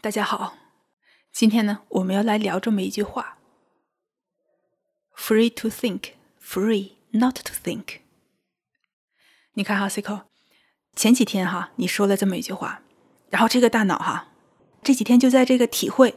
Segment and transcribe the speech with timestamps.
[0.00, 0.56] 大家好，
[1.32, 3.38] 今天呢，我们要来聊这么一句话
[5.16, 8.00] ：“Free to think, free not to think。”
[9.54, 10.22] 你看哈，Cico，
[10.96, 12.82] 前几天哈，你说了这么一句话，
[13.30, 14.28] 然后这个大脑哈，
[14.82, 16.16] 这几天就在这个体会，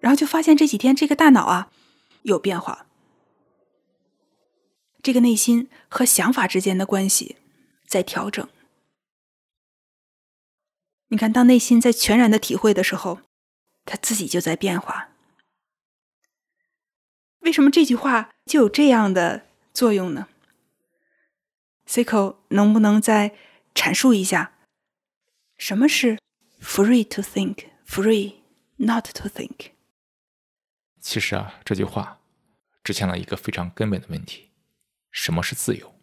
[0.00, 1.70] 然后就发现这几天这个大脑啊
[2.22, 2.86] 有变化，
[5.02, 7.36] 这个内心和想法之间的关系
[7.86, 8.46] 在调整。
[11.10, 13.20] 你看，当内心在全然的体会的时候，
[13.84, 15.08] 他自己就在变化。
[17.40, 20.28] 为什么这句话就有这样的作用呢
[21.86, 23.34] ？Cico 能不能再
[23.74, 24.58] 阐述一下，
[25.56, 26.18] 什么是
[26.60, 28.34] free to think, free
[28.76, 29.70] not to think？
[31.00, 32.20] 其实啊，这句话
[32.84, 34.50] 指向了一个非常根本的问题：
[35.10, 35.94] 什么是自由？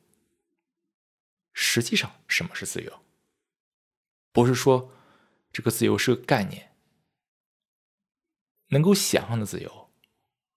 [1.54, 3.02] 实际上，什么是自由？
[4.32, 4.91] 不是说
[5.55, 6.76] 这个自由是个概念，
[8.68, 9.90] 能够想象的自由，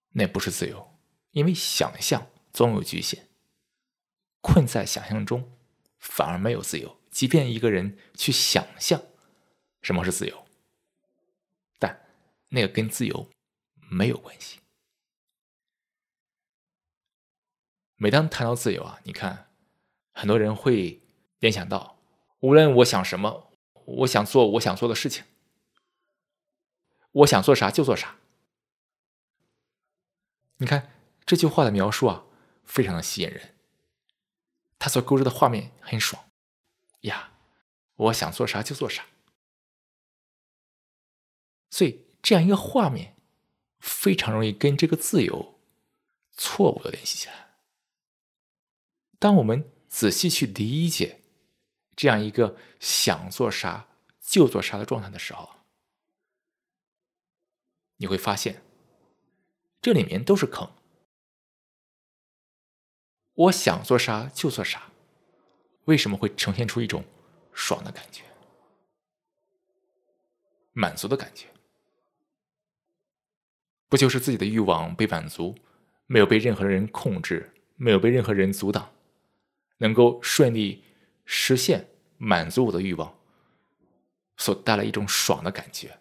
[0.09, 0.99] 那不是自由，
[1.31, 3.29] 因为想象总有局限，
[4.41, 5.57] 困在想象中
[5.99, 6.99] 反而没有自由。
[7.09, 9.01] 即便一个人去想象
[9.81, 10.45] 什么是自由，
[11.77, 12.05] 但
[12.49, 13.29] 那个跟自由
[13.89, 14.59] 没有关系。
[17.95, 19.49] 每当谈到自由啊，你看
[20.11, 21.01] 很多人会
[21.39, 21.97] 联想到，
[22.41, 23.48] 无论我想什么。
[23.97, 25.23] 我想做我想做的事情，
[27.11, 28.17] 我想做啥就做啥。
[30.57, 30.93] 你看
[31.25, 32.25] 这句话的描述啊，
[32.63, 33.55] 非常的吸引人。
[34.77, 36.29] 他所勾勒的画面很爽
[37.01, 37.33] 呀，
[37.95, 39.07] 我想做啥就做啥。
[41.69, 43.15] 所以这样一个画面，
[43.79, 45.59] 非常容易跟这个自由
[46.31, 47.49] 错误的联系起来。
[49.17, 51.18] 当我们仔细去理解。
[51.99, 53.85] 这样一个想做啥
[54.21, 55.49] 就做啥的状态的时候，
[57.97, 58.63] 你会发现，
[59.81, 60.71] 这里面都是坑。
[63.33, 64.93] 我想做啥就做啥，
[65.83, 67.03] 为什么会呈现出一种
[67.51, 68.23] 爽的感觉、
[70.71, 71.47] 满足的感觉？
[73.89, 75.53] 不就是自己的欲望被满足，
[76.05, 78.89] 没有被任何人控制，没有被任何人阻挡，
[79.79, 80.85] 能够顺利。
[81.31, 83.15] 实现满足我的欲望，
[84.35, 85.99] 所带来一种爽的感觉。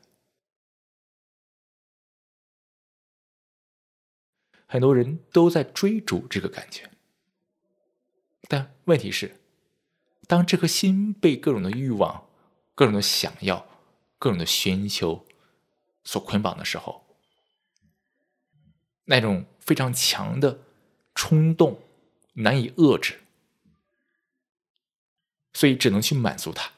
[4.67, 6.91] 很多人都在追逐这个感觉，
[8.49, 9.39] 但问题是，
[10.27, 12.27] 当这颗心被各种的欲望、
[12.75, 13.69] 各种的想要、
[14.19, 15.27] 各种的寻求
[16.05, 17.05] 所捆绑的时候，
[19.05, 20.61] 那种非常强的
[21.15, 21.83] 冲动
[22.33, 23.21] 难以遏制。
[25.59, 26.71] 所以只能去满足他。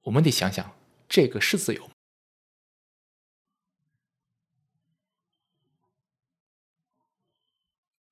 [0.00, 0.76] 我们得想想，
[1.08, 1.94] 这个是自由吗？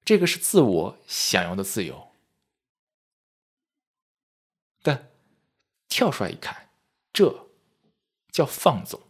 [0.04, 2.12] 这个是自我想要的自由。
[4.80, 5.10] 但
[5.88, 6.70] 跳出来一看，
[7.12, 7.50] 这
[8.30, 9.02] 叫放纵、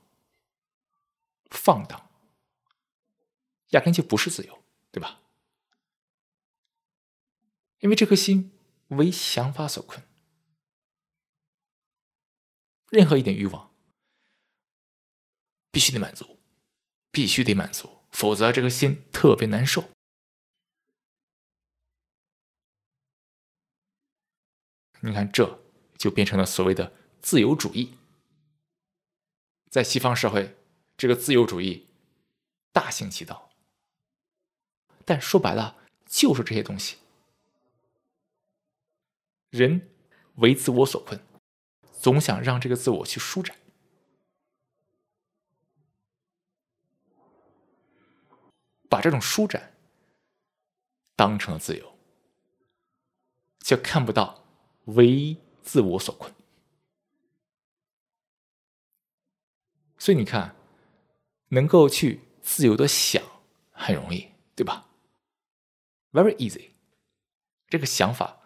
[1.51, 2.09] 放荡，
[3.73, 5.21] 压根就不是自由，对吧？
[7.81, 8.51] 因为这颗心。
[8.91, 10.03] 为想法所困，
[12.91, 13.75] 任何一点欲望
[15.71, 16.39] 必须得满足，
[17.11, 19.91] 必须得满足，否则这个心特别难受。
[25.03, 25.63] 你看，这
[25.97, 26.93] 就变成了所谓的
[27.23, 27.97] 自由主义。
[29.71, 30.59] 在西方社会，
[30.97, 31.89] 这个自由主义
[32.73, 33.51] 大行其道，
[35.05, 37.00] 但说白了就是这些东西。
[39.51, 39.91] 人
[40.37, 41.21] 为自我所困，
[41.93, 43.57] 总想让这个自我去舒展，
[48.89, 49.77] 把这种舒展
[51.17, 51.99] 当成了自由，
[53.61, 54.45] 却看不到
[54.85, 56.33] 为自我所困。
[59.99, 60.57] 所以你看，
[61.49, 63.23] 能够去自由的想
[63.73, 64.89] 很容易，对吧
[66.13, 66.71] ？Very easy，
[67.69, 68.40] 这个想法。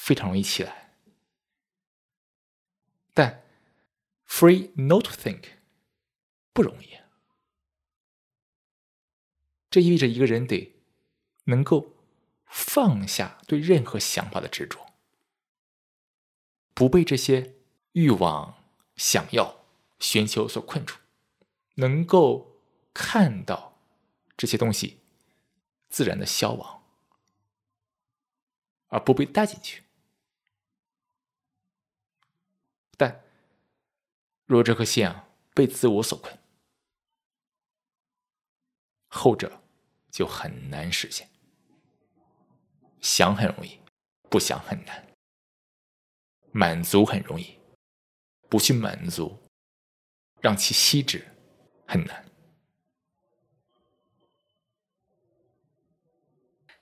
[0.00, 0.94] 非常容易起来，
[3.12, 3.42] 但
[4.26, 5.58] free not to think
[6.54, 6.98] 不容易。
[9.68, 10.74] 这意味着一个人得
[11.44, 11.94] 能够
[12.46, 14.94] 放下对任何想法的执着，
[16.72, 17.56] 不被这些
[17.92, 18.64] 欲望、
[18.96, 19.66] 想要、
[19.98, 20.96] 寻求所困住，
[21.74, 22.62] 能够
[22.94, 23.78] 看到
[24.38, 25.00] 这些东西
[25.90, 26.82] 自然的消亡，
[28.86, 29.84] 而不被带进去。
[33.00, 33.22] 但
[34.48, 36.38] 若这颗心啊被自我所困，
[39.08, 39.62] 后者
[40.10, 41.28] 就很难实现。
[43.02, 43.78] 想很容易，
[44.30, 45.04] 不想很难；
[46.50, 47.58] 满足很容易，
[48.48, 49.38] 不去满足，
[50.40, 51.28] 让其息止
[51.86, 52.24] 很难。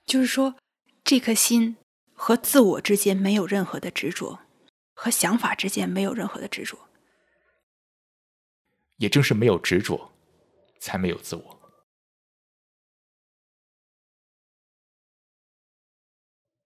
[0.05, 0.55] 就是说，
[1.03, 1.75] 这颗心
[2.13, 4.39] 和自我之间没有任何的执着，
[4.93, 6.86] 和想法之间没有任何的执着。
[8.97, 10.11] 也正是没有执着，
[10.79, 11.73] 才没有自我。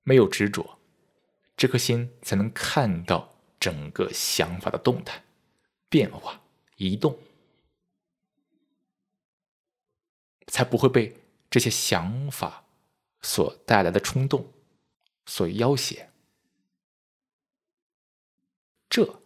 [0.04, 0.80] 没有执着，
[1.56, 5.24] 这颗心才能看到整个想法的动态、
[5.88, 6.42] 变化、
[6.76, 7.18] 移动，
[10.48, 11.16] 才不会被
[11.50, 12.66] 这些想法。
[13.24, 14.52] 所带来的冲动，
[15.28, 16.10] 所要挟，
[18.90, 19.22] 这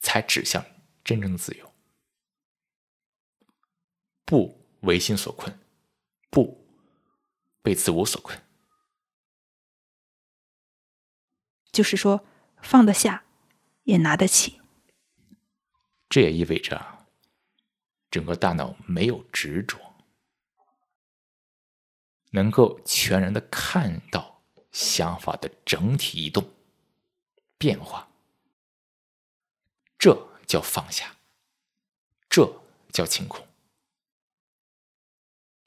[0.00, 0.66] 才指向
[1.04, 1.67] 真正的自由。
[4.28, 5.58] 不为心所困，
[6.28, 6.62] 不
[7.62, 8.38] 被自我所困，
[11.72, 12.26] 就是说
[12.60, 13.24] 放得下，
[13.84, 14.60] 也拿得起。
[16.10, 17.06] 这也意味着
[18.10, 19.78] 整个大脑没有执着。
[22.32, 26.52] 能够全然的看到想法的整体移动、
[27.56, 28.06] 变化，
[29.98, 31.16] 这叫放下，
[32.28, 32.60] 这
[32.92, 33.47] 叫清空。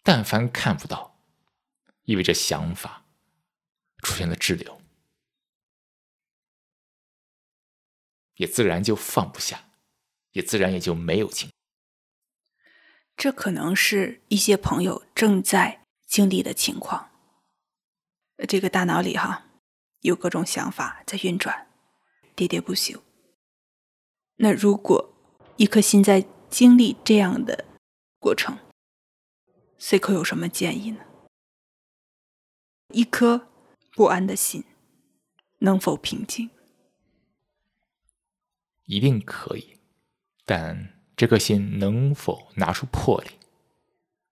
[0.03, 1.19] 但凡看不到，
[2.03, 3.05] 意味着想法
[4.03, 4.81] 出现了滞留，
[8.35, 9.69] 也自然就放不下，
[10.31, 11.51] 也自然也就没有情。
[13.15, 15.79] 这可能是一些朋友正在。
[16.11, 17.09] 经历的情况，
[18.45, 19.45] 这个大脑里哈
[20.01, 21.69] 有各种想法在运转，
[22.35, 23.01] 喋喋不休。
[24.35, 25.13] 那如果
[25.55, 27.63] 一颗心在经历这样的
[28.19, 28.57] 过程
[29.81, 31.03] ，C 口有什么建议呢？
[32.89, 33.49] 一颗
[33.95, 34.63] 不安的心
[35.57, 36.51] 能否平静？
[38.85, 39.79] 一定可以，
[40.45, 43.31] 但这颗心能否拿出魄力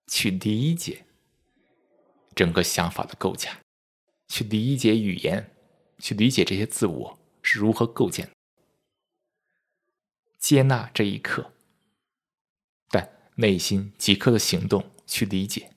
[0.06, 1.04] 去理解？
[2.36, 3.58] 整个想法的构架，
[4.28, 5.52] 去理解语言，
[5.98, 8.32] 去理解这些自我是如何构建的，
[10.38, 11.52] 接纳这一刻，
[12.88, 15.74] 但内心即刻的行动去理解，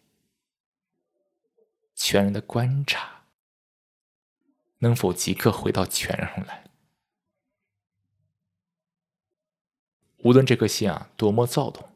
[1.96, 3.26] 全然的观察，
[4.78, 6.70] 能否即刻回到全然上来？
[10.20, 11.90] 无论这颗心啊多么躁动，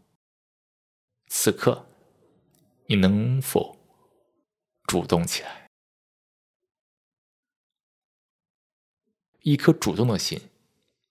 [1.27, 1.87] 此刻
[2.87, 3.77] 你能否？
[4.87, 5.69] 主动起来，
[9.41, 10.49] 一颗主动的心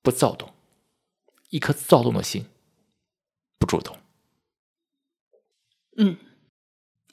[0.01, 0.55] 不躁动，
[1.51, 2.51] 一颗躁动的心
[3.59, 4.06] 不主动。
[5.97, 6.19] 嗯，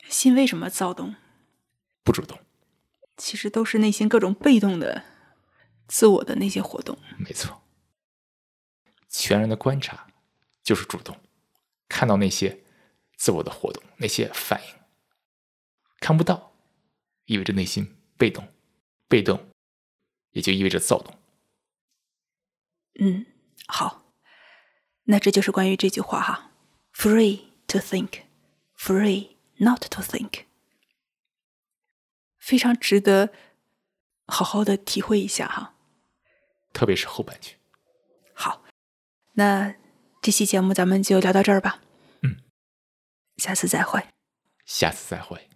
[0.09, 1.15] 心为什么躁动？
[2.03, 2.39] 不主动，
[3.17, 5.03] 其实都是内心各种被动的
[5.87, 6.97] 自我的那些活动。
[7.17, 7.61] 没错，
[9.09, 10.07] 全然的观察
[10.61, 11.17] 就是主动，
[11.87, 12.63] 看到那些
[13.15, 14.75] 自我的活动，那些反应，
[15.99, 16.51] 看不到。
[17.25, 18.53] 意味着内心被动，
[19.07, 19.49] 被动
[20.31, 21.17] 也就意味着躁动。
[22.99, 23.25] 嗯，
[23.65, 24.11] 好，
[25.03, 26.51] 那这就是关于这句话哈
[26.93, 28.23] ：free to think,
[28.83, 30.45] free not to think。
[32.37, 33.31] 非常值得
[34.25, 35.75] 好好的体会一下哈，
[36.73, 37.55] 特别是后半句。
[38.33, 38.63] 好，
[39.33, 39.75] 那
[40.21, 41.81] 这期节目咱们就聊到这儿吧。
[42.21, 42.43] 嗯，
[43.37, 44.05] 下次再会。
[44.65, 45.49] 下次再会。